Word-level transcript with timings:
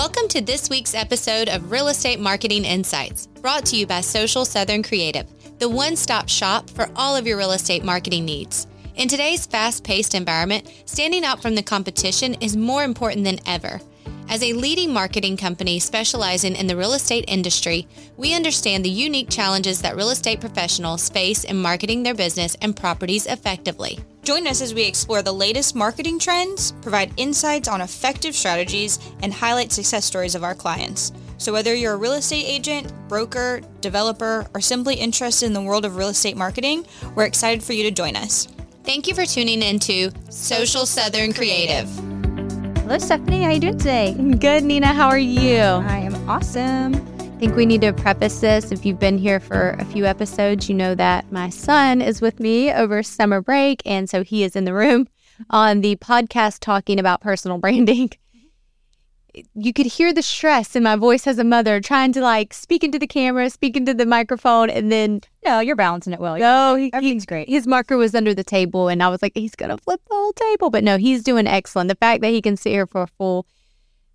Welcome 0.00 0.28
to 0.28 0.40
this 0.40 0.70
week's 0.70 0.94
episode 0.94 1.50
of 1.50 1.70
Real 1.70 1.88
Estate 1.88 2.20
Marketing 2.20 2.64
Insights, 2.64 3.26
brought 3.26 3.66
to 3.66 3.76
you 3.76 3.86
by 3.86 4.00
Social 4.00 4.46
Southern 4.46 4.82
Creative, 4.82 5.26
the 5.58 5.68
one 5.68 5.94
stop 5.94 6.26
shop 6.26 6.70
for 6.70 6.88
all 6.96 7.14
of 7.14 7.26
your 7.26 7.36
real 7.36 7.52
estate 7.52 7.84
marketing 7.84 8.24
needs. 8.24 8.66
In 8.96 9.08
today's 9.08 9.44
fast 9.44 9.84
paced 9.84 10.14
environment, 10.14 10.72
standing 10.86 11.22
out 11.22 11.42
from 11.42 11.54
the 11.54 11.62
competition 11.62 12.32
is 12.40 12.56
more 12.56 12.82
important 12.82 13.26
than 13.26 13.40
ever. 13.46 13.78
As 14.30 14.44
a 14.44 14.52
leading 14.52 14.92
marketing 14.92 15.36
company 15.36 15.80
specializing 15.80 16.54
in 16.54 16.68
the 16.68 16.76
real 16.76 16.92
estate 16.92 17.24
industry, 17.26 17.88
we 18.16 18.32
understand 18.32 18.84
the 18.84 18.88
unique 18.88 19.28
challenges 19.28 19.82
that 19.82 19.96
real 19.96 20.10
estate 20.10 20.40
professionals 20.40 21.08
face 21.08 21.42
in 21.42 21.60
marketing 21.60 22.04
their 22.04 22.14
business 22.14 22.56
and 22.62 22.76
properties 22.76 23.26
effectively. 23.26 23.98
Join 24.22 24.46
us 24.46 24.62
as 24.62 24.72
we 24.72 24.84
explore 24.84 25.22
the 25.22 25.32
latest 25.32 25.74
marketing 25.74 26.20
trends, 26.20 26.70
provide 26.80 27.12
insights 27.16 27.66
on 27.66 27.80
effective 27.80 28.36
strategies, 28.36 29.00
and 29.24 29.34
highlight 29.34 29.72
success 29.72 30.04
stories 30.04 30.36
of 30.36 30.44
our 30.44 30.54
clients. 30.54 31.10
So, 31.38 31.52
whether 31.52 31.74
you're 31.74 31.94
a 31.94 31.96
real 31.96 32.12
estate 32.12 32.44
agent, 32.46 32.92
broker, 33.08 33.62
developer, 33.80 34.46
or 34.54 34.60
simply 34.60 34.94
interested 34.94 35.46
in 35.46 35.54
the 35.54 35.60
world 35.60 35.84
of 35.84 35.96
real 35.96 36.10
estate 36.10 36.36
marketing, 36.36 36.86
we're 37.16 37.24
excited 37.24 37.64
for 37.64 37.72
you 37.72 37.82
to 37.82 37.90
join 37.90 38.14
us. 38.14 38.46
Thank 38.84 39.08
you 39.08 39.14
for 39.16 39.26
tuning 39.26 39.60
into 39.60 40.12
Social 40.30 40.86
Southern 40.86 41.32
Creative. 41.32 42.09
Hello, 42.90 42.98
Stephanie. 42.98 43.42
How 43.42 43.50
are 43.50 43.52
you 43.52 43.60
doing 43.60 43.78
today? 43.78 44.14
Good, 44.40 44.64
Nina. 44.64 44.88
How 44.88 45.06
are 45.06 45.16
you? 45.16 45.60
I 45.60 45.98
am 45.98 46.28
awesome. 46.28 46.96
I 47.20 47.38
think 47.38 47.54
we 47.54 47.64
need 47.64 47.82
to 47.82 47.92
preface 47.92 48.40
this. 48.40 48.72
If 48.72 48.84
you've 48.84 48.98
been 48.98 49.16
here 49.16 49.38
for 49.38 49.76
a 49.78 49.84
few 49.84 50.06
episodes, 50.06 50.68
you 50.68 50.74
know 50.74 50.96
that 50.96 51.30
my 51.30 51.50
son 51.50 52.02
is 52.02 52.20
with 52.20 52.40
me 52.40 52.72
over 52.72 53.04
summer 53.04 53.40
break. 53.40 53.80
And 53.86 54.10
so 54.10 54.24
he 54.24 54.42
is 54.42 54.56
in 54.56 54.64
the 54.64 54.74
room 54.74 55.06
on 55.50 55.82
the 55.82 55.94
podcast 55.98 56.58
talking 56.58 56.98
about 56.98 57.20
personal 57.20 57.58
branding 57.58 58.10
you 59.54 59.72
could 59.72 59.86
hear 59.86 60.12
the 60.12 60.22
stress 60.22 60.74
in 60.74 60.82
my 60.82 60.96
voice 60.96 61.26
as 61.26 61.38
a 61.38 61.44
mother 61.44 61.80
trying 61.80 62.12
to 62.12 62.20
like 62.20 62.52
speak 62.52 62.84
into 62.84 62.98
the 62.98 63.06
camera, 63.06 63.50
speak 63.50 63.76
into 63.76 63.94
the 63.94 64.06
microphone, 64.06 64.70
and 64.70 64.90
then 64.90 65.20
no, 65.44 65.60
you're 65.60 65.76
balancing 65.76 66.12
it 66.12 66.20
well. 66.20 66.36
No, 66.38 66.74
he, 66.74 66.92
everything's 66.92 67.26
great. 67.26 67.48
His 67.48 67.66
marker 67.66 67.96
was 67.96 68.14
under 68.14 68.34
the 68.34 68.44
table, 68.44 68.88
and 68.88 69.02
I 69.02 69.08
was 69.08 69.22
like, 69.22 69.32
he's 69.34 69.54
gonna 69.54 69.78
flip 69.78 70.00
the 70.08 70.14
whole 70.14 70.32
table, 70.32 70.70
but 70.70 70.84
no, 70.84 70.96
he's 70.98 71.22
doing 71.22 71.46
excellent. 71.46 71.88
The 71.88 71.94
fact 71.94 72.22
that 72.22 72.28
he 72.28 72.42
can 72.42 72.56
sit 72.56 72.70
here 72.70 72.86
for 72.86 73.02
a 73.02 73.06
full 73.06 73.46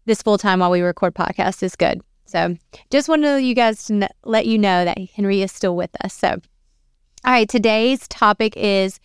this 0.05 0.22
full 0.22 0.38
time 0.38 0.59
while 0.59 0.72
we 0.72 0.81
record 0.81 1.16
podcast 1.16 1.63
is 1.63 1.75
good. 1.75 2.02
So, 2.25 2.57
just 2.89 3.07
wanted 3.07 3.39
you 3.39 3.53
guys 3.53 3.85
to 3.85 4.09
let 4.23 4.45
you 4.45 4.57
know 4.57 4.85
that 4.85 4.97
Henry 5.16 5.41
is 5.41 5.52
still 5.52 5.75
with 5.75 5.91
us. 6.03 6.13
So, 6.13 6.29
all 6.29 7.31
right, 7.31 7.47
today's 7.47 8.07
topic 8.07 8.55
is 8.57 9.00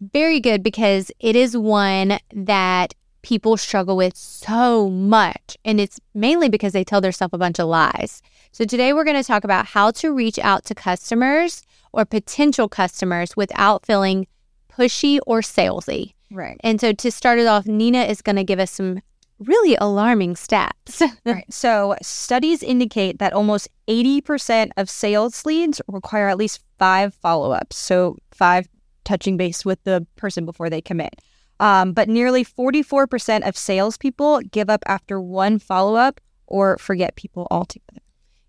very 0.00 0.40
good 0.40 0.62
because 0.62 1.10
it 1.20 1.36
is 1.36 1.56
one 1.56 2.18
that 2.34 2.94
people 3.22 3.56
struggle 3.56 3.96
with 3.96 4.16
so 4.16 4.90
much. 4.90 5.56
And 5.64 5.80
it's 5.80 6.00
mainly 6.14 6.48
because 6.48 6.72
they 6.72 6.84
tell 6.84 7.00
themselves 7.00 7.34
a 7.34 7.38
bunch 7.38 7.58
of 7.58 7.68
lies. 7.68 8.22
So 8.52 8.64
today 8.64 8.92
we're 8.92 9.04
going 9.04 9.20
to 9.20 9.26
talk 9.26 9.44
about 9.44 9.66
how 9.66 9.90
to 9.92 10.12
reach 10.12 10.38
out 10.38 10.64
to 10.66 10.74
customers 10.74 11.62
or 11.92 12.04
potential 12.04 12.68
customers 12.68 13.36
without 13.36 13.86
feeling 13.86 14.26
pushy 14.70 15.18
or 15.26 15.40
salesy. 15.40 16.14
Right. 16.30 16.56
And 16.60 16.80
so 16.80 16.92
to 16.92 17.10
start 17.10 17.38
it 17.38 17.46
off, 17.46 17.66
Nina 17.66 18.02
is 18.02 18.22
going 18.22 18.36
to 18.36 18.44
give 18.44 18.58
us 18.58 18.70
some 18.70 19.00
really 19.38 19.76
alarming 19.76 20.34
stats. 20.34 21.02
right. 21.26 21.44
So 21.52 21.96
studies 22.02 22.62
indicate 22.62 23.18
that 23.18 23.32
almost 23.32 23.68
80% 23.88 24.70
of 24.76 24.88
sales 24.88 25.44
leads 25.44 25.80
require 25.88 26.28
at 26.28 26.38
least 26.38 26.60
five 26.78 27.14
follow-ups. 27.14 27.76
So 27.76 28.16
five 28.30 28.68
touching 29.04 29.36
base 29.36 29.64
with 29.64 29.82
the 29.84 30.06
person 30.16 30.44
before 30.44 30.70
they 30.70 30.80
commit. 30.80 31.20
Um, 31.62 31.92
but 31.92 32.08
nearly 32.08 32.44
44% 32.44 33.46
of 33.46 33.56
salespeople 33.56 34.40
give 34.50 34.68
up 34.68 34.82
after 34.86 35.20
one 35.20 35.60
follow 35.60 35.94
up 35.94 36.20
or 36.48 36.76
forget 36.76 37.14
people 37.14 37.46
altogether. 37.52 38.02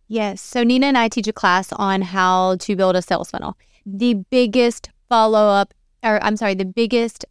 Yes. 0.07 0.41
So 0.41 0.63
Nina 0.63 0.87
and 0.87 0.97
I 0.97 1.09
teach 1.09 1.27
a 1.27 1.33
class 1.33 1.71
on 1.73 2.01
how 2.01 2.55
to 2.55 2.75
build 2.75 2.95
a 2.95 3.03
sales 3.03 3.29
funnel. 3.29 3.55
The 3.85 4.15
biggest 4.15 4.89
follow 5.09 5.47
up, 5.47 5.75
or 6.01 6.21
I'm 6.23 6.35
sorry, 6.35 6.55
the 6.55 6.65
biggest 6.65 7.23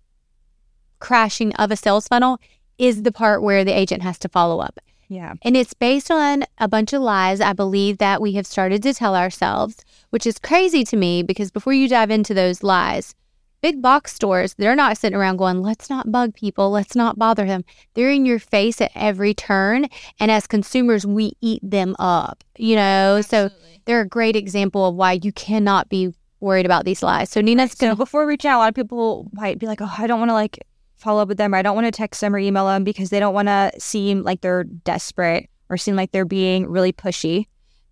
crashing 1.01 1.53
of 1.57 1.73
a 1.73 1.77
sales 1.77 2.07
funnel 2.07 2.39
is 2.79 3.03
the 3.03 3.11
part 3.11 3.43
where 3.43 3.65
the 3.65 3.77
agent 3.77 4.05
has 4.05 4.21
to 4.21 4.29
follow 4.29 4.61
up. 4.61 4.79
Yeah. 5.09 5.35
And 5.43 5.57
it's 5.57 5.75
based 5.75 6.13
on 6.13 6.45
a 6.59 6.69
bunch 6.69 6.93
of 6.93 7.03
lies 7.03 7.41
I 7.41 7.55
believe 7.55 7.99
that 7.99 8.23
we 8.23 8.35
have 8.35 8.47
started 8.47 8.85
to 8.85 8.95
tell 8.95 9.17
ourselves, 9.17 9.85
which 10.11 10.29
is 10.29 10.39
crazy 10.39 10.85
to 10.85 10.97
me 10.97 11.25
because 11.25 11.51
before 11.51 11.73
you 11.73 11.89
dive 11.89 12.13
into 12.13 12.35
those 12.35 12.63
lies, 12.63 13.17
Big 13.63 13.81
box 13.81 14.13
stores, 14.13 14.55
they're 14.55 14.75
not 14.75 14.99
sitting 14.99 15.17
around 15.17 15.37
going, 15.37 15.63
let's 15.63 15.89
not 15.89 16.11
bug 16.11 16.35
people, 16.35 16.71
let's 16.71 16.97
not 16.97 17.17
bother 17.17 17.47
them. 17.47 17.65
They're 17.95 18.11
in 18.11 18.27
your 18.27 18.41
face 18.41 18.81
at 18.81 18.91
every 18.97 19.35
turn. 19.35 19.87
And 20.19 20.33
as 20.33 20.49
consumers, 20.49 21.07
we 21.07 21.35
eat 21.41 21.61
them 21.63 21.95
up, 22.01 22.43
you 22.59 22.75
know? 22.75 23.19
Absolutely. 23.19 23.59
So 23.59 23.79
they're 23.85 24.01
a 24.01 24.09
great 24.09 24.35
example 24.35 24.87
of 24.87 24.97
why 24.97 25.21
you 25.23 25.33
cannot 25.33 25.89
be 25.89 26.13
worried 26.41 26.67
about 26.67 26.85
these 26.85 27.05
lies. 27.05 27.31
So 27.31 27.41
Nina's 27.41 27.77
going 27.77 27.91
to. 27.91 27.95
So 27.95 27.99
before 27.99 28.27
reaching 28.27 28.51
out, 28.51 28.59
a 28.59 28.63
lot 28.63 28.69
of 28.71 28.75
people 28.75 29.29
might 29.33 29.61
be 29.61 29.67
like, 29.67 29.81
oh, 29.81 29.95
I 29.97 30.09
don't 30.09 30.19
want 30.19 30.31
to 30.31 30.35
like 30.35 30.67
follow 30.97 31.23
up 31.23 31.29
with 31.29 31.39
them 31.39 31.55
or 31.55 31.59
I 31.59 31.63
don't 31.63 31.77
want 31.77 31.87
to 31.87 31.93
text 31.93 32.21
them 32.21 32.35
or 32.35 32.39
email 32.39 32.67
them 32.67 32.83
because 32.83 33.11
they 33.11 33.21
don't 33.21 33.35
want 33.35 33.47
to 33.47 33.71
seem 33.79 34.25
like 34.25 34.41
they're 34.41 34.65
desperate 34.65 35.49
or 35.69 35.77
seem 35.77 35.95
like 35.95 36.11
they're 36.11 36.25
being 36.25 36.67
really 36.67 36.93
pushy. 36.93 37.47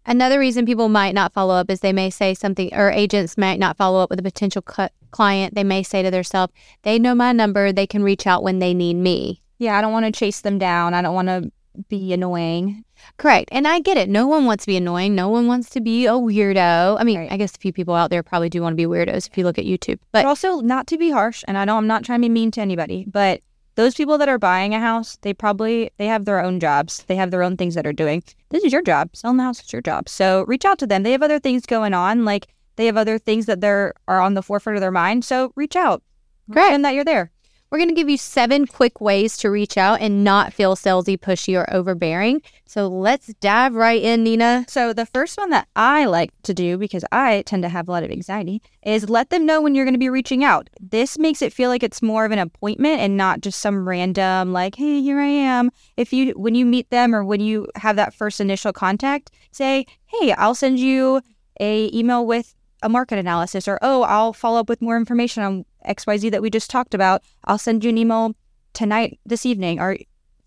Another 0.05 0.41
reason 0.41 0.67
people 0.67 0.89
might 0.89 1.15
not 1.15 1.33
follow 1.33 1.55
up 1.55 1.71
is 1.71 1.81
they 1.81 1.93
may 1.93 2.11
say 2.11 2.35
something, 2.35 2.75
or 2.75 2.91
agents 2.91 3.39
might 3.39 3.59
not 3.61 3.77
follow 3.77 4.01
up 4.01 4.11
with 4.11 4.19
a 4.19 4.23
potential 4.23 4.63
client. 5.11 5.55
They 5.55 5.65
may 5.65 5.83
say 5.83 6.03
to 6.03 6.11
themselves, 6.11 6.53
they 6.83 6.99
know 6.99 7.15
my 7.15 7.33
number, 7.33 7.73
they 7.73 7.87
can 7.87 8.03
reach 8.03 8.27
out 8.27 8.43
when 8.43 8.59
they 8.59 8.75
need 8.75 8.95
me. 8.95 9.43
Yeah, 9.59 9.77
I 9.77 9.81
don't 9.81 9.93
want 9.93 10.07
to 10.07 10.13
chase 10.13 10.41
them 10.41 10.59
down. 10.59 10.95
I 10.95 11.03
don't 11.03 11.15
want 11.15 11.29
to 11.29 11.53
be 11.89 12.13
annoying. 12.13 12.85
Correct. 13.17 13.49
And 13.53 13.67
I 13.67 13.81
get 13.81 13.97
it. 13.97 14.09
No 14.09 14.27
one 14.27 14.45
wants 14.45 14.65
to 14.65 14.67
be 14.67 14.77
annoying. 14.77 15.15
No 15.15 15.29
one 15.29 15.47
wants 15.47 15.71
to 15.71 15.81
be 15.81 16.07
a 16.07 16.13
weirdo. 16.13 16.97
I 16.99 17.05
mean, 17.05 17.19
right. 17.19 17.33
I 17.33 17.37
guess 17.37 17.55
a 17.55 17.59
few 17.59 17.73
people 17.73 17.95
out 17.95 18.11
there 18.11 18.23
probably 18.23 18.49
do 18.49 18.63
want 18.63 18.73
to 18.73 18.77
be 18.77 18.87
weirdos 18.87 19.29
if 19.29 19.39
you 19.39 19.45
look 19.45 19.59
at 19.59 19.65
YouTube. 19.65 19.99
But, 20.13 20.23
but 20.23 20.27
also, 20.27 20.61
not 20.61 20.87
to 20.89 20.99
be 20.99 21.11
harsh, 21.11 21.45
and 21.47 21.57
I 21.57 21.65
know 21.65 21.77
I'm 21.77 21.87
not 21.87 22.05
trying 22.05 22.21
to 22.21 22.25
be 22.25 22.29
mean 22.29 22.51
to 22.53 22.61
anybody, 22.61 23.07
but 23.07 23.43
those 23.77 23.95
people 23.95 24.19
that 24.19 24.29
are 24.29 24.39
buying 24.39 24.75
a 24.75 24.81
house, 24.81 25.17
they 25.23 25.33
probably 25.33 25.91
they 25.97 26.07
have 26.07 26.25
their 26.25 26.43
own 26.43 26.61
jobs. 26.61 27.05
They 27.07 27.17
have 27.17 27.31
their 27.31 27.43
own 27.43 27.57
things 27.57 27.75
that 27.75 27.87
are 27.87 27.93
doing. 27.93 28.23
This 28.51 28.65
is 28.65 28.73
your 28.73 28.83
job. 28.83 29.11
Selling 29.15 29.39
the 29.39 29.45
house 29.45 29.63
is 29.63 29.73
your 29.73 29.83
job. 29.83 30.09
So 30.09 30.45
reach 30.47 30.65
out 30.65 30.79
to 30.81 30.87
them. 30.87 31.03
They 31.03 31.13
have 31.13 31.23
other 31.23 31.39
things 31.39 31.67
going 31.67 31.95
on. 31.95 32.25
Like 32.25 32.49
they 32.81 32.87
have 32.87 32.97
other 32.97 33.19
things 33.19 33.45
that 33.45 33.61
they're 33.61 33.93
are 34.09 34.21
on 34.21 34.35
the 34.35 34.43
forefront 34.43 34.77
of 34.77 34.81
their 34.81 34.91
mind. 34.91 35.25
So 35.25 35.53
reach 35.55 35.77
out. 35.77 36.03
Great. 36.51 36.73
And 36.73 36.85
that 36.85 36.95
you're 36.95 37.05
there. 37.05 37.31
We're 37.71 37.79
going 37.79 37.91
to 37.91 37.95
give 37.95 38.09
you 38.09 38.17
seven 38.17 38.67
quick 38.67 39.01
ways 39.01 39.37
to 39.37 39.51
reach 39.51 39.77
out 39.77 40.01
and 40.01 40.25
not 40.25 40.53
feel 40.53 40.75
salesy, 40.75 41.17
pushy, 41.17 41.57
or 41.57 41.73
overbearing. 41.73 42.43
So 42.67 42.89
let's 42.89 43.33
dive 43.35 43.77
right 43.77 44.03
in, 44.03 44.25
Nina. 44.25 44.65
So, 44.67 44.93
the 44.93 45.07
first 45.07 45.39
one 45.39 45.51
that 45.51 45.69
I 45.77 46.07
like 46.07 46.33
to 46.43 46.53
do 46.53 46.79
because 46.79 47.05
I 47.13 47.43
tend 47.43 47.63
to 47.63 47.69
have 47.69 47.87
a 47.87 47.93
lot 47.93 48.03
of 48.03 48.11
anxiety 48.11 48.61
is 48.83 49.09
let 49.09 49.31
them 49.31 49.47
know 49.47 49.63
when 49.63 49.77
you're 49.77 49.85
going 49.85 49.95
to 49.95 49.99
be 49.99 50.11
reaching 50.11 50.43
out. 50.43 50.69
This 50.81 51.17
makes 51.17 51.43
it 51.43 51.53
feel 51.53 51.71
like 51.71 51.85
it's 51.85 52.03
more 52.03 52.25
of 52.25 52.33
an 52.33 52.41
appointment 52.41 53.01
and 53.01 53.17
not 53.17 53.41
just 53.41 53.61
some 53.61 53.89
random, 53.89 54.53
like, 54.53 54.75
hey, 54.75 55.01
here 55.01 55.21
I 55.21 55.27
am. 55.27 55.71
If 55.97 56.13
you, 56.13 56.33
when 56.33 56.57
you 56.57 56.67
meet 56.67 56.91
them 56.91 57.15
or 57.15 57.23
when 57.23 57.41
you 57.41 57.69
have 57.77 57.95
that 57.97 58.15
first 58.15 58.41
initial 58.41 58.73
contact, 58.73 59.31
say, 59.53 59.87
hey, 60.07 60.33
I'll 60.33 60.57
send 60.57 60.81
you 60.81 61.21
a 61.61 61.89
email 61.97 62.27
with 62.27 62.57
a 62.83 62.89
market 62.89 63.19
analysis 63.19 63.69
or 63.69 63.79
oh 63.83 64.03
i'll 64.03 64.33
follow 64.33 64.61
up 64.61 64.69
with 64.69 64.83
more 64.83 64.97
information 64.97 65.43
on 65.43 65.65
xyz 65.87 66.31
that 66.31 66.43
we 66.43 66.51
just 66.51 66.71
talked 66.71 66.95
about. 66.95 67.23
I'll 67.45 67.59
send 67.59 67.85
you 67.85 67.91
an 67.91 67.99
email 67.99 68.35
tonight 68.73 69.19
this 69.27 69.47
evening 69.47 69.81
or 69.81 69.97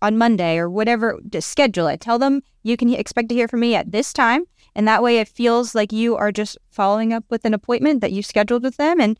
on 0.02 0.18
monday 0.18 0.58
or 0.58 0.68
whatever 0.68 1.18
just 1.28 1.50
schedule 1.50 1.86
it. 1.86 2.00
Tell 2.00 2.18
them 2.18 2.42
you 2.62 2.76
can 2.76 2.92
expect 2.92 3.28
to 3.30 3.34
hear 3.34 3.48
from 3.48 3.60
me 3.60 3.74
at 3.74 3.92
this 3.92 4.12
time 4.12 4.44
and 4.74 4.86
that 4.88 5.02
way 5.02 5.18
it 5.18 5.28
feels 5.28 5.74
like 5.74 5.92
you 5.92 6.16
are 6.16 6.32
just 6.32 6.58
following 6.70 7.12
up 7.12 7.24
with 7.30 7.44
an 7.44 7.54
appointment 7.54 8.00
that 8.00 8.12
you 8.12 8.22
scheduled 8.22 8.62
with 8.62 8.76
them 8.76 9.00
and 9.00 9.18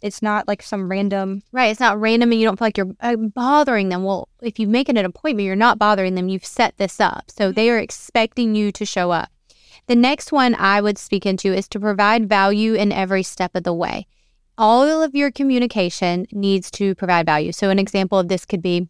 it's 0.00 0.20
not 0.20 0.48
like 0.48 0.62
some 0.62 0.90
random 0.90 1.42
right 1.52 1.70
it's 1.70 1.80
not 1.80 2.00
random 2.00 2.32
and 2.32 2.40
you 2.40 2.46
don't 2.46 2.58
feel 2.58 2.66
like 2.66 2.76
you're 2.76 2.94
uh, 3.00 3.16
bothering 3.16 3.88
them. 3.88 4.04
Well 4.04 4.28
if 4.40 4.58
you 4.58 4.66
make 4.66 4.88
it 4.88 4.98
an 4.98 5.04
appointment 5.04 5.46
you're 5.46 5.56
not 5.56 5.78
bothering 5.78 6.14
them. 6.14 6.28
You've 6.28 6.44
set 6.44 6.76
this 6.76 7.00
up. 7.00 7.30
So 7.30 7.46
mm-hmm. 7.46 7.54
they 7.54 7.70
are 7.70 7.78
expecting 7.78 8.54
you 8.54 8.72
to 8.72 8.84
show 8.84 9.10
up 9.10 9.30
the 9.92 9.96
next 9.96 10.32
one 10.32 10.54
I 10.54 10.80
would 10.80 10.96
speak 10.96 11.26
into 11.26 11.52
is 11.52 11.68
to 11.68 11.78
provide 11.78 12.26
value 12.26 12.72
in 12.72 12.92
every 12.92 13.22
step 13.22 13.54
of 13.54 13.64
the 13.64 13.74
way. 13.74 14.06
All 14.56 15.02
of 15.02 15.14
your 15.14 15.30
communication 15.30 16.24
needs 16.32 16.70
to 16.70 16.94
provide 16.94 17.26
value. 17.26 17.52
So, 17.52 17.68
an 17.68 17.78
example 17.78 18.18
of 18.18 18.28
this 18.28 18.46
could 18.46 18.62
be 18.62 18.88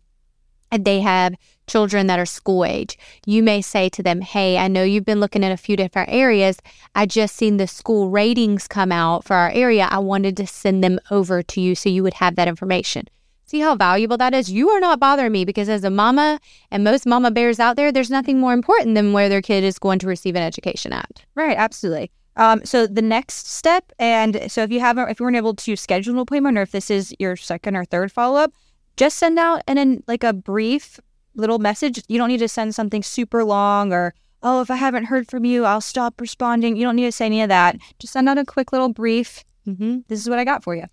they 0.71 1.01
have 1.01 1.35
children 1.67 2.07
that 2.07 2.21
are 2.21 2.25
school 2.25 2.65
age. 2.65 2.97
You 3.27 3.43
may 3.43 3.63
say 3.63 3.89
to 3.89 4.03
them, 4.05 4.21
Hey, 4.21 4.57
I 4.57 4.69
know 4.69 4.85
you've 4.85 5.05
been 5.05 5.19
looking 5.19 5.43
at 5.43 5.51
a 5.51 5.57
few 5.57 5.77
different 5.77 6.11
areas. 6.11 6.59
I 6.95 7.07
just 7.07 7.35
seen 7.35 7.57
the 7.57 7.67
school 7.67 8.09
ratings 8.09 8.69
come 8.69 8.93
out 8.93 9.25
for 9.25 9.35
our 9.35 9.51
area. 9.51 9.89
I 9.91 9.99
wanted 9.99 10.37
to 10.37 10.47
send 10.47 10.85
them 10.85 11.01
over 11.11 11.43
to 11.43 11.61
you 11.61 11.75
so 11.75 11.89
you 11.89 12.05
would 12.05 12.15
have 12.15 12.37
that 12.37 12.47
information. 12.47 13.09
See 13.53 13.61
how 13.61 13.77
valuable 13.77 14.17
that 14.17 14.33
is? 14.33 14.51
You 14.51 14.71
are 14.71 14.81
not 14.81 14.99
bothering 14.99 15.31
me 15.31 15.45
because 15.45 15.69
as 15.69 15.85
a 15.85 15.91
mama 15.91 16.41
and 16.71 16.83
most 16.83 17.05
mama 17.05 17.31
bears 17.31 17.61
out 17.61 17.77
there, 17.77 17.93
there's 17.93 18.09
nothing 18.09 18.41
more 18.41 18.55
important 18.55 18.95
than 18.95 19.13
where 19.13 19.29
their 19.29 19.43
kid 19.43 19.63
is 19.63 19.79
going 19.79 19.99
to 19.99 20.07
receive 20.07 20.35
an 20.37 20.43
education 20.43 20.91
at. 20.91 21.23
Right, 21.35 21.55
absolutely. 21.55 22.11
Um, 22.37 22.65
so 22.65 22.87
the 22.87 23.03
next 23.03 23.47
step, 23.47 23.93
and 23.99 24.51
so 24.51 24.63
if 24.63 24.71
you 24.73 24.81
haven't, 24.81 25.11
if 25.11 25.21
you 25.21 25.25
weren't 25.25 25.37
able 25.37 25.53
to 25.53 25.77
schedule 25.77 26.15
an 26.15 26.21
appointment, 26.21 26.57
or 26.57 26.63
if 26.63 26.71
this 26.71 26.91
is 26.91 27.15
your 27.19 27.37
second 27.37 27.77
or 27.77 27.85
third 27.85 28.11
follow 28.11 28.41
up, 28.41 28.55
just 28.97 29.19
send 29.19 29.39
out 29.39 29.63
an, 29.69 29.77
an 29.77 30.03
like 30.09 30.25
a 30.25 30.33
brief 30.33 30.99
little 31.35 31.59
message. 31.59 32.03
You 32.09 32.17
don't 32.17 32.29
need 32.29 32.39
to 32.39 32.49
send 32.49 32.75
something 32.75 33.03
super 33.03 33.45
long 33.45 33.93
or, 33.93 34.15
oh, 34.43 34.63
if 34.63 34.71
I 34.71 34.77
haven't 34.77 35.05
heard 35.05 35.29
from 35.29 35.45
you, 35.45 35.67
I'll 35.67 35.83
stop 35.83 36.23
responding. 36.23 36.75
You 36.79 36.85
don't 36.85 36.97
need 36.97 37.05
to 37.05 37.13
say 37.13 37.27
any 37.27 37.43
of 37.43 37.51
that. 37.51 37.77
Just 37.99 38.15
send 38.15 38.31
out 38.31 38.39
a 38.39 38.47
quick 38.47 38.73
little 38.73 38.89
brief. 38.89 39.45
Mm-hmm. 39.69 39.99
This 40.09 40.21
is 40.21 40.31
what 40.31 40.39
I 40.39 40.45
got 40.45 40.65
for 40.65 40.75
you. 40.75 40.87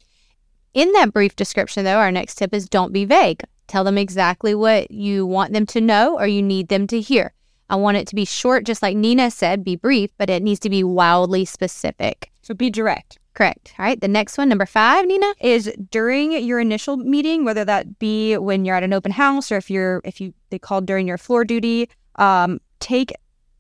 In 0.74 0.92
that 0.94 1.13
brief 1.13 1.36
description, 1.36 1.83
though, 1.83 1.98
our 1.98 2.12
next 2.12 2.36
tip 2.36 2.54
is 2.54 2.69
don't 2.69 2.94
be 2.94 3.06
vague. 3.06 3.42
Tell 3.68 3.83
them 3.83 3.98
exactly 3.98 4.56
what 4.56 4.92
you 4.92 5.25
want 5.25 5.54
them 5.54 5.66
to 5.68 5.81
know 5.81 6.18
or 6.18 6.27
you 6.27 6.42
need 6.42 6.69
them 6.69 6.88
to 6.88 7.00
hear. 7.00 7.33
I 7.69 7.75
want 7.75 7.98
it 7.98 8.07
to 8.07 8.16
be 8.16 8.25
short, 8.25 8.66
just 8.66 8.81
like 8.81 8.98
Nina 8.98 9.30
said, 9.30 9.63
be 9.63 9.75
brief, 9.75 10.10
but 10.18 10.30
it 10.30 10.42
needs 10.42 10.60
to 10.62 10.69
be 10.69 10.83
wildly 10.83 11.45
specific. 11.45 12.31
So 12.42 12.56
be 12.56 12.71
direct. 12.71 13.19
Correct. 13.36 13.74
All 13.77 13.86
right. 13.86 14.01
The 14.01 14.07
next 14.07 14.38
one, 14.38 14.50
number 14.50 14.66
five, 14.66 15.06
Nina. 15.06 15.33
Is 15.39 15.71
during 15.92 16.31
your 16.31 16.60
initial 16.60 16.98
meeting, 16.98 17.45
whether 17.45 17.63
that 17.63 18.00
be 18.00 18.38
when 18.38 18.66
you're 18.66 18.75
at 18.75 18.83
an 18.83 18.92
open 18.92 19.12
house 19.12 19.51
or 19.51 19.57
if 19.57 19.69
you're 19.69 20.01
if 20.04 20.19
you 20.19 20.33
they 20.50 20.60
called 20.60 20.86
during 20.86 21.07
your 21.07 21.18
floor 21.18 21.45
duty, 21.45 21.89
um, 22.16 22.60
take 22.80 23.13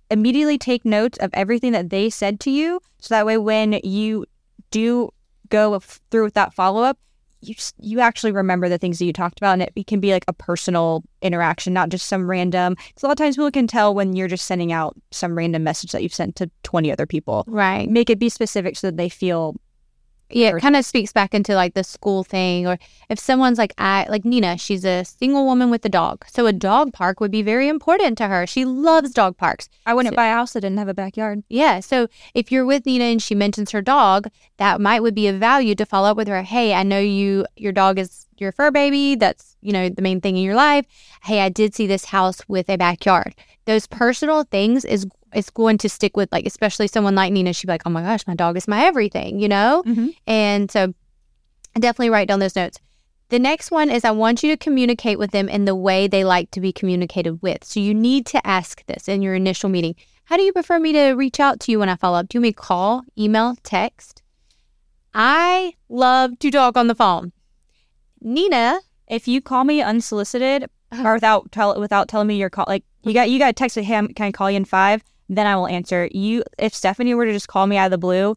immediately 0.09 0.57
take 0.57 0.85
notes 0.85 1.17
of 1.19 1.29
everything 1.33 1.71
that 1.73 1.91
they 1.91 2.09
said 2.09 2.39
to 2.41 2.49
you, 2.49 2.81
so 2.99 3.13
that 3.13 3.25
way 3.25 3.37
when 3.37 3.79
you 3.83 4.25
do 4.71 5.11
go 5.49 5.79
through 5.79 6.23
with 6.25 6.33
that 6.35 6.53
follow 6.53 6.83
up, 6.83 6.97
you 7.41 7.55
s- 7.57 7.73
you 7.79 7.99
actually 7.99 8.31
remember 8.31 8.67
the 8.67 8.77
things 8.77 8.99
that 8.99 9.05
you 9.05 9.13
talked 9.13 9.39
about, 9.39 9.53
and 9.53 9.61
it, 9.63 9.71
it 9.75 9.87
can 9.87 9.99
be 9.99 10.11
like 10.11 10.25
a 10.27 10.33
personal 10.33 11.03
interaction, 11.21 11.73
not 11.73 11.89
just 11.89 12.07
some 12.07 12.29
random. 12.29 12.75
Because 12.87 13.03
a 13.03 13.07
lot 13.07 13.13
of 13.13 13.17
times 13.17 13.35
people 13.37 13.51
can 13.51 13.67
tell 13.67 13.93
when 13.93 14.13
you're 14.15 14.27
just 14.27 14.45
sending 14.45 14.71
out 14.73 14.95
some 15.11 15.37
random 15.37 15.63
message 15.63 15.91
that 15.91 16.03
you've 16.03 16.13
sent 16.13 16.35
to 16.37 16.49
20 16.63 16.91
other 16.91 17.05
people. 17.05 17.45
Right. 17.47 17.89
Make 17.89 18.09
it 18.09 18.19
be 18.19 18.29
specific 18.29 18.75
so 18.77 18.87
that 18.87 18.97
they 18.97 19.09
feel 19.09 19.55
Yeah, 20.31 20.55
it 20.55 20.59
kind 20.61 20.75
of 20.75 20.85
speaks 20.85 21.11
back 21.11 21.33
into 21.33 21.55
like 21.55 21.73
the 21.73 21.83
school 21.83 22.23
thing, 22.23 22.67
or 22.67 22.77
if 23.09 23.17
someone's 23.19 23.57
like, 23.57 23.73
I 23.77 24.05
like 24.09 24.25
Nina, 24.25 24.57
she's 24.57 24.85
a 24.85 25.03
single 25.03 25.45
woman 25.45 25.69
with 25.71 25.83
a 25.85 25.89
dog, 25.89 26.23
so 26.31 26.45
a 26.45 26.53
dog 26.53 26.93
park 26.93 27.19
would 27.19 27.31
be 27.31 27.41
very 27.41 27.67
important 27.67 28.17
to 28.19 28.27
her. 28.27 28.45
She 28.45 28.63
loves 28.63 29.11
dog 29.11 29.37
parks. 29.37 29.69
I 29.85 29.93
wouldn't 29.93 30.13
So- 30.13 30.17
buy 30.17 30.27
a 30.27 30.33
house 30.33 30.53
that 30.53 30.61
didn't 30.61 30.77
have 30.77 30.87
a 30.87 30.93
backyard. 30.93 31.43
Yeah, 31.49 31.79
so 31.79 32.07
if 32.33 32.51
you're 32.51 32.65
with 32.65 32.85
Nina 32.85 33.05
and 33.05 33.21
she 33.21 33.33
mentions 33.35 33.71
her 33.71 33.81
dog, 33.81 34.27
that 34.57 34.79
might 34.79 35.01
would 35.01 35.15
be 35.15 35.27
of 35.27 35.37
value 35.39 35.73
to 35.75 35.85
follow 35.85 36.11
up 36.11 36.17
with 36.17 36.27
her. 36.27 36.43
Hey, 36.43 36.73
I 36.73 36.83
know 36.83 36.99
you, 36.99 37.45
your 37.55 37.71
dog 37.71 37.97
is 37.97 38.27
your 38.37 38.51
fur 38.51 38.71
baby. 38.71 39.15
That's 39.15 39.57
you 39.61 39.73
know 39.73 39.89
the 39.89 40.01
main 40.01 40.21
thing 40.21 40.37
in 40.37 40.43
your 40.43 40.55
life. 40.55 40.85
Hey, 41.23 41.41
I 41.41 41.49
did 41.49 41.75
see 41.75 41.87
this 41.87 42.05
house 42.05 42.41
with 42.47 42.69
a 42.69 42.77
backyard. 42.77 43.35
Those 43.65 43.87
personal 43.87 44.43
things 44.43 44.85
is 44.85 45.05
is 45.35 45.49
going 45.49 45.77
to 45.79 45.89
stick 45.89 46.15
with 46.17 46.31
like 46.31 46.45
especially 46.45 46.87
someone 46.87 47.15
like 47.15 47.31
Nina. 47.33 47.53
She'd 47.53 47.67
be 47.67 47.73
like, 47.73 47.83
oh 47.85 47.89
my 47.89 48.01
gosh, 48.01 48.25
my 48.27 48.35
dog 48.35 48.57
is 48.57 48.67
my 48.67 48.83
everything, 48.85 49.39
you 49.39 49.47
know. 49.47 49.83
Mhm. 49.85 50.13
And 50.27 50.71
so, 50.71 50.93
I 51.75 51.79
definitely 51.79 52.09
write 52.09 52.27
down 52.27 52.39
those 52.39 52.55
notes. 52.55 52.79
The 53.29 53.37
next 53.39 53.69
one 53.69 53.91
is 53.91 54.03
I 54.03 54.11
want 54.11 54.41
you 54.41 54.49
to 54.51 54.57
communicate 54.57 55.19
with 55.19 55.29
them 55.31 55.47
in 55.49 55.65
the 55.65 55.75
way 55.75 56.07
they 56.07 56.23
like 56.23 56.49
to 56.51 56.59
be 56.59 56.73
communicated 56.73 57.41
with. 57.43 57.63
So 57.63 57.79
you 57.79 57.93
need 57.93 58.25
to 58.27 58.45
ask 58.45 58.83
this 58.87 59.07
in 59.07 59.21
your 59.21 59.35
initial 59.35 59.69
meeting. 59.69 59.95
How 60.25 60.35
do 60.37 60.41
you 60.43 60.51
prefer 60.51 60.79
me 60.79 60.93
to 60.93 61.11
reach 61.13 61.39
out 61.39 61.59
to 61.61 61.71
you 61.71 61.77
when 61.79 61.89
I 61.89 61.95
follow 61.95 62.17
up? 62.19 62.29
Do 62.29 62.37
you 62.37 62.41
want 62.41 62.49
me 62.49 62.53
call, 62.53 63.03
email, 63.17 63.55
text? 63.63 64.23
I 65.13 65.73
love 65.89 66.37
to 66.39 66.51
talk 66.51 66.75
on 66.77 66.87
the 66.87 66.95
phone. 66.95 67.31
Nina, 68.21 68.79
If 69.07 69.27
you 69.27 69.41
call 69.41 69.63
me 69.63 69.81
unsolicited 69.81 70.69
or 71.03 71.13
without 71.15 71.51
tell 71.51 71.79
without 71.79 72.07
telling 72.07 72.27
me 72.27 72.37
your 72.37 72.49
call, 72.51 72.65
like 72.67 72.83
you 73.03 73.13
got 73.13 73.29
you 73.29 73.39
got 73.39 73.47
to 73.47 73.53
text 73.53 73.75
me, 73.77 73.83
hey, 73.83 73.95
I'm- 73.95 74.07
can 74.13 74.27
I 74.27 74.31
call 74.31 74.51
you 74.51 74.57
in 74.57 74.65
five? 74.65 75.03
Then 75.29 75.45
I 75.47 75.55
will 75.55 75.67
answer. 75.67 76.09
You, 76.11 76.43
if 76.57 76.73
Stephanie 76.73 77.13
were 77.13 77.25
to 77.25 77.31
just 77.31 77.47
call 77.47 77.67
me 77.67 77.77
out 77.77 77.85
of 77.85 77.91
the 77.91 77.97
blue, 77.97 78.35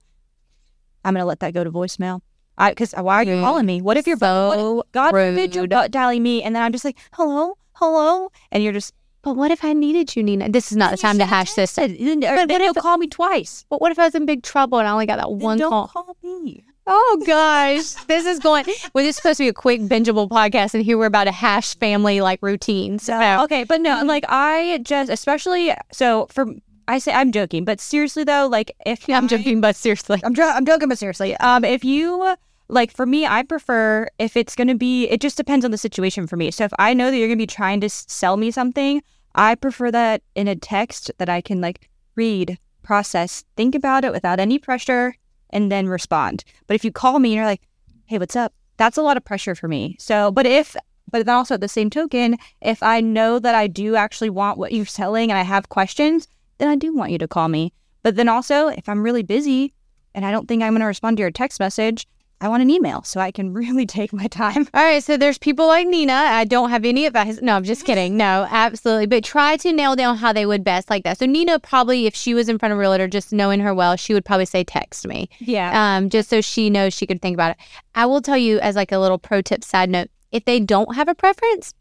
I'm 1.05 1.15
gonna 1.15 1.25
let 1.27 1.41
that 1.41 1.55
go 1.55 1.65
to 1.65 1.71
voicemail. 1.71 2.21
I 2.59 2.71
because 2.71 2.93
why 2.93 3.17
are 3.17 3.23
you 3.25 3.33
Rude. 3.35 3.41
calling 3.45 3.67
me? 3.67 3.81
What 3.81 3.97
if 3.97 4.07
you're 4.07 4.17
what- 4.19 4.55
so 4.55 4.85
God 4.93 5.11
forbid 5.11 5.55
you're 5.55 5.67
butt 5.67 5.91
dialing 5.91 6.23
me, 6.23 6.43
and 6.43 6.55
then 6.55 6.63
I'm 6.63 6.73
just 6.73 6.85
like, 6.85 6.99
hello, 7.15 7.57
hello, 7.75 8.31
and 8.53 8.63
you're 8.63 8.73
just 8.75 8.93
But 9.23 9.37
what 9.37 9.51
if 9.51 9.65
I 9.65 9.73
needed 9.73 10.15
you, 10.17 10.23
Nina? 10.23 10.49
This 10.51 10.71
is 10.71 10.77
not 10.77 10.91
the 10.91 10.97
time 10.97 11.17
to 11.19 11.25
hash 11.25 11.55
this. 11.55 11.75
But 11.77 11.91
what 11.93 11.99
he'll 11.99 12.71
if- 12.71 12.77
call 12.77 12.99
me 12.99 13.07
twice. 13.07 13.65
But 13.71 13.81
what 13.81 13.91
if 13.93 13.99
I 13.99 14.05
was 14.05 14.15
in 14.15 14.27
big 14.27 14.43
trouble 14.43 14.79
and 14.79 14.87
I 14.89 14.91
only 14.93 15.07
got 15.07 15.17
that 15.17 15.29
Then 15.29 15.39
one 15.39 15.59
don't 15.59 15.71
call? 15.71 15.87
call 15.89 16.17
me. 16.23 16.65
Oh 16.87 17.23
gosh, 17.25 17.93
this 18.07 18.27
is 18.27 18.39
going. 18.41 18.65
Well, 18.93 19.05
this 19.05 19.11
is 19.11 19.17
supposed 19.17 19.37
to 19.39 19.45
be 19.45 19.49
a 19.49 19.53
quick 19.55 19.81
bingeable 19.83 20.29
podcast, 20.29 20.75
and 20.75 20.85
here 20.85 20.99
we're 20.99 21.07
about 21.07 21.25
to 21.25 21.33
hash 21.33 21.77
family 21.77 22.21
like 22.21 22.41
routines. 22.43 23.05
So 23.05 23.43
Okay, 23.45 23.63
but 23.65 23.81
no, 23.81 24.03
like 24.05 24.25
I 24.29 24.81
just, 24.83 25.09
especially 25.09 25.73
so 25.93 26.27
for 26.31 26.47
I 26.89 26.99
say 26.99 27.13
I'm 27.13 27.33
joking, 27.33 27.65
but 27.65 27.81
seriously 27.81 28.25
though, 28.25 28.47
like 28.51 28.73
if 28.87 29.09
I'm 29.09 29.25
I- 29.25 29.29
joking, 29.29 29.61
but 29.61 29.77
seriously, 29.77 30.21
I'm 30.25 30.35
jo- 30.35 30.49
I'm 30.49 30.67
joking, 30.67 30.89
but 30.89 30.99
seriously, 30.99 31.37
um, 31.39 31.65
if 31.65 31.85
you 31.85 32.35
like 32.69 32.91
for 32.91 33.07
me, 33.07 33.27
I 33.27 33.43
prefer 33.43 34.09
if 34.19 34.37
it's 34.37 34.55
gonna 34.57 34.75
be. 34.75 35.07
It 35.09 35.21
just 35.21 35.37
depends 35.37 35.65
on 35.65 35.71
the 35.71 35.79
situation 35.79 36.27
for 36.27 36.37
me. 36.37 36.51
So 36.51 36.65
if 36.65 36.73
I 36.79 36.95
know 36.95 37.11
that 37.11 37.17
you're 37.17 37.29
gonna 37.29 37.37
be 37.37 37.47
trying 37.47 37.81
to 37.83 37.89
sell 37.89 38.37
me 38.37 38.51
something, 38.51 39.03
I 39.35 39.55
prefer 39.55 39.91
that 39.91 40.23
in 40.35 40.49
a 40.49 40.57
text 40.57 41.11
that 41.19 41.29
I 41.29 41.41
can 41.41 41.61
like 41.61 41.89
read, 42.17 42.59
process, 42.83 43.45
think 43.57 43.75
about 43.75 44.05
it 44.05 44.13
without 44.13 44.41
any 44.41 44.59
pressure, 44.59 45.15
and 45.51 45.71
then 45.71 45.89
respond. 45.89 46.45
But 46.67 46.75
if 46.75 46.85
you 46.85 46.93
call 46.93 47.19
me 47.19 47.31
and 47.31 47.37
you're 47.37 47.45
like, 47.47 47.63
"Hey, 48.07 48.19
what's 48.19 48.37
up?" 48.37 48.53
That's 48.79 48.97
a 48.97 49.03
lot 49.03 49.17
of 49.17 49.25
pressure 49.25 49.55
for 49.55 49.69
me. 49.69 49.97
So, 49.99 50.33
but 50.33 50.47
if 50.47 50.75
but 51.11 51.27
then 51.27 51.35
also 51.35 51.55
at 51.55 51.61
the 51.61 51.69
same 51.69 51.91
token, 51.91 52.39
if 52.63 52.83
I 52.83 53.01
know 53.03 53.39
that 53.39 53.55
I 53.55 53.67
do 53.67 53.97
actually 53.97 54.31
want 54.31 54.57
what 54.57 54.73
you're 54.73 54.87
selling 54.87 55.31
and 55.31 55.39
I 55.39 55.43
have 55.43 55.69
questions, 55.69 56.27
then 56.63 56.71
I 56.71 56.77
do 56.77 56.95
want 56.95 57.11
you 57.11 57.19
to 57.19 57.27
call 57.29 57.49
me. 57.49 57.73
But 58.05 58.15
then 58.15 58.29
also, 58.29 58.69
if 58.69 58.89
I'm 58.89 59.03
really 59.03 59.25
busy 59.25 59.75
and 60.15 60.25
I 60.25 60.31
don't 60.31 60.47
think 60.47 60.63
I'm 60.63 60.73
going 60.73 60.81
to 60.81 60.87
respond 60.87 61.17
to 61.17 61.21
your 61.23 61.31
text 61.33 61.59
message, 61.59 62.07
I 62.41 62.49
want 62.49 62.63
an 62.63 62.71
email 62.71 63.03
so 63.03 63.21
I 63.21 63.31
can 63.33 63.53
really 63.63 63.85
take 63.85 64.13
my 64.13 64.27
time. 64.29 64.69
all 64.75 64.85
right. 64.85 65.03
So 65.03 65.17
there's 65.17 65.39
people 65.39 65.67
like 65.67 65.89
Nina. 65.89 66.13
I 66.13 66.45
don't 66.45 66.71
have 66.71 66.85
any 66.85 67.07
advice. 67.07 67.41
No, 67.43 67.57
I'm 67.57 67.65
just 67.65 67.85
kidding. 67.85 68.17
No, 68.17 68.47
absolutely. 68.51 69.07
But 69.07 69.25
try 69.25 69.57
to 69.59 69.73
nail 69.73 69.97
down 69.97 70.17
how 70.17 70.33
they 70.33 70.47
would 70.47 70.63
best 70.63 70.89
like 70.89 71.03
that. 71.05 71.19
So 71.19 71.27
Nina 71.27 71.59
probably, 71.59 72.07
if 72.07 72.15
she 72.15 72.33
was 72.35 72.49
in 72.49 72.59
front 72.59 72.73
of 72.73 72.79
a 72.79 72.81
realtor, 72.81 73.09
just 73.09 73.33
knowing 73.33 73.59
her 73.61 73.75
well, 73.75 73.97
she 73.97 74.15
would 74.15 74.25
probably 74.25 74.47
say 74.47 74.63
text 74.63 75.07
me. 75.07 75.29
Yeah. 75.41 75.97
um, 75.97 76.11
just 76.11 76.31
so 76.31 76.41
she 76.41 76.71
knows 76.71 76.95
she 76.95 77.07
could 77.07 77.21
think 77.23 77.35
about 77.35 77.53
it. 77.53 77.57
I 77.95 78.07
will 78.07 78.21
tell 78.23 78.39
you 78.39 78.59
as 78.61 78.77
like 78.77 78.93
a 78.93 78.99
little 78.99 79.19
pro 79.19 79.43
tip 79.43 79.65
side 79.65 79.91
note, 79.91 80.11
if 80.31 80.45
they 80.45 80.61
don't 80.61 80.95
have 80.95 81.09
a 81.09 81.15
preference, 81.15 81.75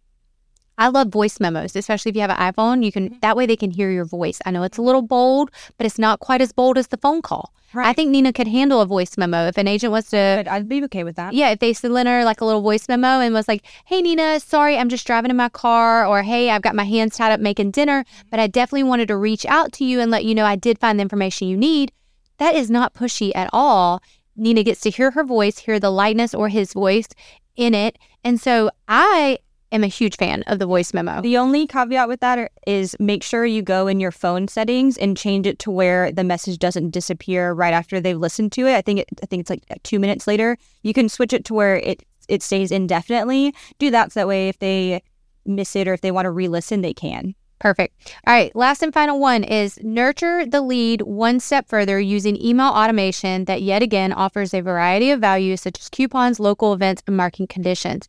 I 0.82 0.88
love 0.88 1.10
voice 1.10 1.40
memos, 1.40 1.76
especially 1.76 2.10
if 2.10 2.16
you 2.16 2.22
have 2.22 2.32
an 2.32 2.38
iPhone. 2.38 2.84
You 2.84 2.92
can 2.92 3.10
mm-hmm. 3.10 3.20
that 3.22 3.38
way 3.38 3.46
they 3.46 3.56
can 3.56 3.70
hear 3.70 3.92
your 3.92 4.04
voice. 4.04 4.42
I 4.48 4.52
know 4.52 4.64
it's 4.64 4.80
a 4.80 4.82
little 4.82 5.04
bold, 5.04 5.52
but 5.78 5.86
it's 5.86 6.00
not 6.00 6.20
quite 6.22 6.42
as 6.42 6.52
bold 6.52 6.76
as 6.76 6.88
the 6.88 6.98
phone 6.98 7.22
call. 7.22 7.54
I 7.76 7.94
think 7.94 8.10
Nina 8.10 8.34
could 8.34 8.48
handle 8.48 8.82
a 8.82 8.88
voice 8.88 9.16
memo 9.16 9.48
if 9.48 9.58
an 9.58 9.68
agent 9.68 9.92
wants 9.92 10.10
to. 10.10 10.42
But 10.44 10.52
I'd 10.52 10.68
be 10.68 10.84
okay 10.86 11.04
with 11.04 11.18
that. 11.18 11.34
Yeah, 11.36 11.52
if 11.52 11.60
they 11.60 11.72
sent 11.74 12.08
her 12.08 12.26
like 12.26 12.42
a 12.42 12.46
little 12.46 12.62
voice 12.62 12.90
memo 12.90 13.20
and 13.22 13.32
was 13.32 13.48
like, 13.48 13.64
"Hey 13.86 14.02
Nina, 14.02 14.40
sorry, 14.40 14.76
I'm 14.76 14.90
just 14.90 15.06
driving 15.06 15.30
in 15.30 15.38
my 15.38 15.50
car," 15.50 16.04
or 16.04 16.24
"Hey, 16.24 16.50
I've 16.50 16.64
got 16.64 16.76
my 16.76 16.84
hands 16.84 17.16
tied 17.16 17.32
up 17.32 17.40
making 17.40 17.72
dinner, 17.72 18.04
mm-hmm. 18.04 18.28
but 18.32 18.40
I 18.40 18.48
definitely 18.48 18.84
wanted 18.84 19.08
to 19.10 19.18
reach 19.18 19.46
out 19.46 19.72
to 19.74 19.86
you 19.86 20.00
and 20.00 20.10
let 20.10 20.26
you 20.26 20.34
know 20.34 20.46
I 20.46 20.56
did 20.56 20.80
find 20.80 20.98
the 20.98 21.04
information 21.04 21.48
you 21.48 21.58
need." 21.58 21.92
That 22.40 22.56
is 22.56 22.72
not 22.72 22.96
pushy 22.96 23.32
at 23.36 23.52
all. 23.54 24.02
Nina 24.36 24.64
gets 24.64 24.82
to 24.82 24.90
hear 24.90 25.12
her 25.12 25.24
voice, 25.24 25.60
hear 25.60 25.80
the 25.80 25.92
lightness 25.92 26.34
or 26.34 26.50
his 26.50 26.74
voice 26.74 27.10
in 27.56 27.76
it, 27.76 28.00
and 28.24 28.42
so 28.42 28.72
I 28.88 29.38
am 29.72 29.84
a 29.84 29.88
huge 29.88 30.18
fan 30.18 30.44
of 30.48 30.60
the 30.60 30.66
voice 30.66 30.94
memo. 30.94 31.22
The 31.22 31.38
only 31.38 31.68
caveat 31.68 32.08
with 32.08 32.20
that 32.20 32.40
are- 32.40 32.50
is 32.68 32.96
make 33.00 33.24
sure 33.24 33.46
you 33.46 33.62
go 33.62 33.88
in 33.88 34.00
your 34.00 34.12
phone 34.12 34.48
settings 34.48 34.98
and 34.98 35.18
change 35.18 35.48
it 35.48 35.60
to 35.60 35.72
where 35.72 36.12
the 36.12 36.24
message 36.24 36.60
doesn't 36.60 36.92
disappear 36.92 37.54
right 37.54 37.74
after 37.74 38.00
they've 38.00 38.18
listened 38.18 38.52
to 38.54 38.68
it. 38.68 38.76
I 38.76 38.82
think 38.82 39.00
it, 39.00 39.08
I 39.24 39.26
think 39.26 39.42
it's 39.42 39.50
like 39.50 39.64
two 39.84 40.00
minutes 40.00 40.28
later. 40.28 40.58
You 40.84 40.94
can 40.94 41.10
switch 41.10 41.34
it 41.34 41.46
to 41.46 41.54
where 41.54 41.78
it 41.78 42.04
it 42.28 42.44
stays 42.44 42.72
indefinitely. 42.72 43.54
Do 43.80 43.92
that 43.92 44.12
so 44.12 44.22
that 44.22 44.28
way 44.28 44.48
if 44.48 44.60
they 44.60 45.02
miss 45.46 45.76
it 45.76 45.88
or 45.88 45.94
if 45.94 46.02
they 46.02 46.12
want 46.12 46.26
to 46.26 46.32
re-listen, 46.32 46.82
they 46.82 46.94
can. 46.94 47.36
Perfect. 47.60 48.16
All 48.26 48.34
right. 48.34 48.56
Last 48.56 48.82
and 48.82 48.94
final 48.94 49.20
one 49.20 49.44
is 49.44 49.78
nurture 49.84 50.46
the 50.48 50.62
lead 50.62 51.02
one 51.02 51.40
step 51.40 51.68
further 51.68 52.00
using 52.00 52.42
email 52.42 52.70
automation 52.70 53.46
that 53.46 53.62
yet 53.62 53.84
again 53.84 54.14
offers 54.14 54.54
a 54.54 54.62
variety 54.62 55.12
of 55.12 55.20
values 55.20 55.62
such 55.62 55.80
as 55.80 55.90
coupons, 55.90 56.40
local 56.40 56.74
events, 56.74 57.04
and 57.06 57.18
marketing 57.18 57.48
conditions. 57.48 58.08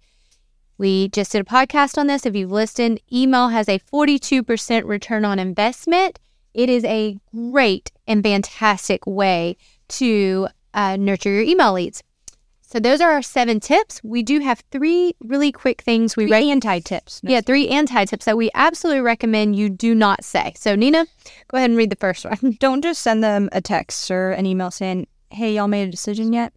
We 0.83 1.11
just 1.11 1.31
did 1.31 1.43
a 1.43 1.45
podcast 1.45 1.97
on 1.97 2.09
this. 2.09 2.27
If 2.27 2.35
you've 2.35 2.51
listened, 2.51 3.01
email 3.13 3.51
has 3.51 3.69
a 3.69 3.79
42% 3.79 4.85
return 4.85 5.25
on 5.25 5.39
investment. 5.39 6.19
It 6.55 6.69
is 6.69 6.85
a 6.85 7.19
great 7.33 7.93
and 8.09 8.21
fantastic 8.21 9.07
way 9.07 9.59
to 9.91 10.49
uh, 10.75 10.97
nurture 10.97 11.31
your 11.31 11.43
email 11.43 11.75
leads. 11.75 12.03
So 12.63 12.81
those 12.81 13.01
are 13.01 13.13
our 13.13 13.23
seven 13.23 13.61
tips. 13.61 14.01
We 14.03 14.25
do 14.25 14.41
have 14.41 14.65
three 14.73 15.15
really 15.21 15.53
quick 15.53 15.83
things 15.83 16.17
we 16.17 16.25
Three 16.25 16.33
rec- 16.33 16.45
anti-tips. 16.47 17.21
yeah, 17.23 17.43
three 17.43 17.69
anti 17.69 18.05
tips 18.05 18.25
that 18.25 18.37
we 18.37 18.51
absolutely 18.53 19.03
recommend 19.03 19.55
you 19.55 19.69
do 19.69 19.95
not 19.95 20.25
say. 20.25 20.53
So, 20.57 20.75
Nina, 20.75 21.07
go 21.47 21.59
ahead 21.59 21.71
and 21.71 21.77
read 21.77 21.91
the 21.91 21.97
first 21.97 22.25
one. 22.25 22.57
Don't 22.59 22.83
just 22.83 23.03
send 23.03 23.23
them 23.23 23.49
a 23.53 23.61
text 23.61 24.11
or 24.11 24.33
an 24.33 24.47
email 24.47 24.73
saying, 24.73 25.07
"Hey, 25.31 25.55
y'all 25.55 25.69
made 25.69 25.87
a 25.87 25.93
decision 25.93 26.33
yet?" 26.33 26.53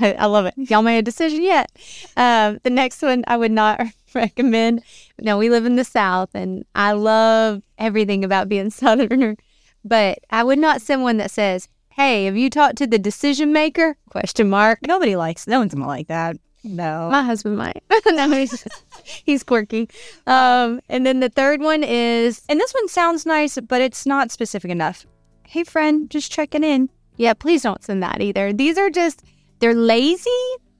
I, 0.00 0.12
I 0.18 0.26
love 0.26 0.46
it. 0.46 0.54
Y'all 0.56 0.82
made 0.82 0.98
a 0.98 1.02
decision 1.02 1.42
yet? 1.42 1.70
Um, 2.16 2.58
the 2.62 2.70
next 2.70 3.02
one 3.02 3.24
I 3.26 3.36
would 3.36 3.52
not 3.52 3.80
recommend. 4.14 4.82
No, 5.20 5.38
we 5.38 5.50
live 5.50 5.66
in 5.66 5.76
the 5.76 5.84
South, 5.84 6.30
and 6.34 6.64
I 6.74 6.92
love 6.92 7.62
everything 7.78 8.24
about 8.24 8.48
being 8.48 8.70
Southerner, 8.70 9.36
but 9.84 10.18
I 10.30 10.44
would 10.44 10.58
not 10.58 10.82
send 10.82 11.02
one 11.02 11.16
that 11.18 11.30
says, 11.30 11.68
"Hey, 11.90 12.24
have 12.26 12.36
you 12.36 12.50
talked 12.50 12.76
to 12.76 12.86
the 12.86 12.98
decision 12.98 13.52
maker?" 13.52 13.96
Question 14.10 14.50
mark. 14.50 14.80
Nobody 14.86 15.16
likes. 15.16 15.46
No 15.46 15.58
one's 15.60 15.74
gonna 15.74 15.86
like 15.86 16.08
that. 16.08 16.36
No. 16.64 17.08
My 17.10 17.22
husband 17.22 17.56
might. 17.56 17.82
no, 18.06 18.30
he's, 18.30 18.66
he's 19.04 19.42
quirky. 19.44 19.88
Um, 20.26 20.80
and 20.88 21.06
then 21.06 21.20
the 21.20 21.28
third 21.28 21.60
one 21.60 21.82
is 21.84 22.42
And 22.48 22.58
this 22.58 22.72
one 22.72 22.88
sounds 22.88 23.24
nice, 23.24 23.58
but 23.60 23.80
it's 23.80 24.06
not 24.06 24.30
specific 24.30 24.70
enough. 24.70 25.06
Hey, 25.46 25.64
friend, 25.64 26.10
just 26.10 26.30
checking 26.32 26.64
in. 26.64 26.90
Yeah, 27.16 27.34
please 27.34 27.62
don't 27.62 27.82
send 27.82 28.02
that 28.02 28.20
either. 28.20 28.52
These 28.52 28.76
are 28.76 28.90
just, 28.90 29.22
they're 29.58 29.74
lazy. 29.74 30.30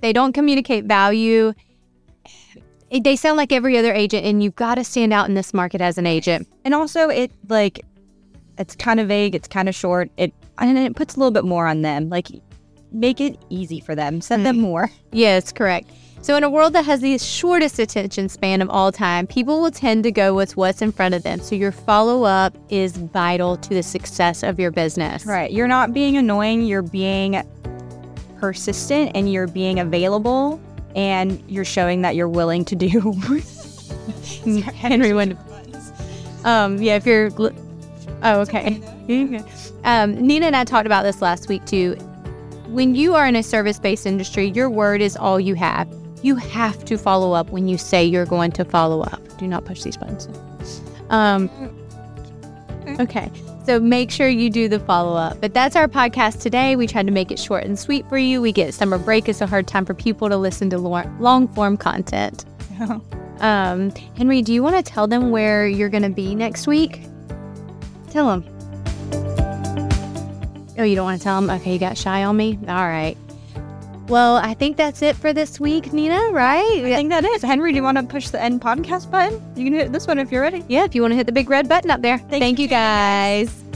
They 0.00 0.12
don't 0.12 0.32
communicate 0.32 0.84
value. 0.84 1.52
They 2.90 3.16
sound 3.16 3.36
like 3.36 3.52
every 3.52 3.76
other 3.76 3.92
agent, 3.92 4.24
and 4.24 4.42
you've 4.42 4.56
got 4.56 4.76
to 4.76 4.84
stand 4.84 5.12
out 5.12 5.28
in 5.28 5.34
this 5.34 5.52
market 5.52 5.80
as 5.80 5.98
an 5.98 6.06
agent. 6.06 6.48
And 6.64 6.74
also, 6.74 7.08
it 7.08 7.30
like, 7.48 7.84
it's 8.56 8.74
kind 8.74 8.98
of 8.98 9.08
vague. 9.08 9.34
It's 9.34 9.48
kind 9.48 9.68
of 9.68 9.74
short. 9.74 10.10
It 10.16 10.32
and 10.58 10.78
it 10.78 10.96
puts 10.96 11.16
a 11.16 11.18
little 11.18 11.30
bit 11.30 11.44
more 11.44 11.66
on 11.66 11.82
them. 11.82 12.08
Like, 12.08 12.28
make 12.92 13.20
it 13.20 13.38
easy 13.50 13.80
for 13.80 13.94
them. 13.94 14.20
Send 14.20 14.46
them 14.46 14.56
mm. 14.56 14.60
more. 14.60 14.90
Yes, 15.12 15.52
correct. 15.52 15.90
So, 16.20 16.36
in 16.36 16.42
a 16.42 16.50
world 16.50 16.72
that 16.72 16.84
has 16.84 17.00
the 17.00 17.16
shortest 17.18 17.78
attention 17.78 18.28
span 18.28 18.60
of 18.60 18.68
all 18.70 18.90
time, 18.90 19.26
people 19.26 19.60
will 19.60 19.70
tend 19.70 20.02
to 20.04 20.10
go 20.10 20.34
with 20.34 20.56
what's 20.56 20.82
in 20.82 20.90
front 20.90 21.14
of 21.14 21.22
them. 21.22 21.40
So, 21.40 21.54
your 21.54 21.70
follow 21.70 22.24
up 22.24 22.56
is 22.70 22.96
vital 22.96 23.56
to 23.58 23.68
the 23.68 23.82
success 23.82 24.42
of 24.42 24.58
your 24.58 24.70
business. 24.70 25.24
Right. 25.24 25.52
You're 25.52 25.68
not 25.68 25.92
being 25.92 26.16
annoying. 26.16 26.62
You're 26.62 26.82
being 26.82 27.42
persistent 28.40 29.12
and 29.14 29.32
you're 29.32 29.46
being 29.46 29.78
available 29.78 30.60
and 30.96 31.42
you're 31.48 31.64
showing 31.64 32.02
that 32.02 32.16
you're 32.16 32.28
willing 32.28 32.64
to 32.66 32.76
do. 32.76 33.12
Henry 34.74 35.12
went. 35.12 35.38
Um, 36.44 36.78
yeah, 36.80 36.96
if 36.96 37.06
you're. 37.06 37.30
gl- 37.30 37.56
Oh, 38.22 38.40
okay. 38.40 38.80
um, 39.84 40.14
Nina 40.26 40.46
and 40.46 40.56
I 40.56 40.64
talked 40.64 40.86
about 40.86 41.04
this 41.04 41.22
last 41.22 41.48
week 41.48 41.64
too. 41.66 41.94
When 42.66 42.94
you 42.96 43.14
are 43.14 43.26
in 43.26 43.36
a 43.36 43.42
service 43.44 43.78
based 43.78 44.06
industry, 44.06 44.48
your 44.50 44.68
word 44.68 45.00
is 45.00 45.16
all 45.16 45.38
you 45.38 45.54
have. 45.54 45.88
You 46.22 46.34
have 46.34 46.84
to 46.86 46.98
follow 46.98 47.32
up 47.32 47.50
when 47.50 47.68
you 47.68 47.78
say 47.78 48.04
you're 48.04 48.26
going 48.26 48.50
to 48.52 48.64
follow 48.64 49.02
up. 49.02 49.20
Do 49.38 49.46
not 49.46 49.64
push 49.64 49.84
these 49.84 49.96
buttons. 49.96 50.28
Um, 51.10 51.48
okay. 53.00 53.30
So 53.64 53.78
make 53.78 54.10
sure 54.10 54.28
you 54.28 54.50
do 54.50 54.68
the 54.68 54.80
follow 54.80 55.16
up. 55.16 55.40
But 55.40 55.54
that's 55.54 55.76
our 55.76 55.88
podcast 55.88 56.40
today. 56.40 56.76
We 56.76 56.86
tried 56.86 57.06
to 57.06 57.12
make 57.12 57.30
it 57.30 57.38
short 57.38 57.64
and 57.64 57.78
sweet 57.78 58.08
for 58.08 58.18
you. 58.18 58.40
We 58.40 58.52
get 58.52 58.72
summer 58.74 58.98
break 58.98 59.28
is 59.28 59.40
a 59.40 59.46
hard 59.46 59.66
time 59.66 59.84
for 59.84 59.94
people 59.94 60.28
to 60.28 60.36
listen 60.36 60.70
to 60.70 60.78
long 60.78 61.48
form 61.48 61.76
content. 61.76 62.44
Um, 63.40 63.92
Henry, 64.16 64.42
do 64.42 64.52
you 64.52 64.62
want 64.62 64.76
to 64.76 64.82
tell 64.82 65.06
them 65.06 65.30
where 65.30 65.66
you're 65.66 65.88
going 65.88 66.02
to 66.02 66.08
be 66.08 66.34
next 66.34 66.66
week? 66.66 67.02
Tell 68.10 68.26
them. 68.26 68.44
Oh, 70.78 70.82
you 70.82 70.96
don't 70.96 71.04
want 71.04 71.18
to 71.18 71.24
tell 71.24 71.40
them? 71.40 71.50
Okay, 71.50 71.72
you 71.72 71.78
got 71.78 71.96
shy 71.96 72.24
on 72.24 72.36
me? 72.36 72.58
All 72.68 72.74
right. 72.74 73.16
Well, 74.08 74.36
I 74.36 74.54
think 74.54 74.78
that's 74.78 75.02
it 75.02 75.16
for 75.16 75.34
this 75.34 75.60
week, 75.60 75.92
Nina, 75.92 76.30
right? 76.32 76.64
I 76.84 76.94
think 76.96 77.10
that 77.10 77.24
is. 77.24 77.42
Henry, 77.42 77.72
do 77.72 77.76
you 77.76 77.82
want 77.82 77.98
to 77.98 78.04
push 78.04 78.30
the 78.30 78.40
end 78.40 78.62
podcast 78.62 79.10
button? 79.10 79.42
You 79.54 79.64
can 79.64 79.74
hit 79.74 79.92
this 79.92 80.06
one 80.06 80.18
if 80.18 80.32
you're 80.32 80.40
ready. 80.40 80.64
Yeah, 80.66 80.84
if 80.84 80.94
you 80.94 81.02
want 81.02 81.12
to 81.12 81.16
hit 81.16 81.26
the 81.26 81.32
big 81.32 81.50
red 81.50 81.68
button 81.68 81.90
up 81.90 82.00
there. 82.00 82.16
Thank 82.16 82.42
Thank 82.42 82.58
you, 82.58 82.64
you 82.64 82.68
guys. 82.68 83.67